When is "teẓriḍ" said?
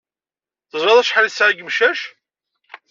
0.69-0.97